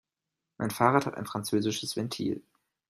[0.57, 2.41] Mein Fahrrad hat aber ein französisches Ventil.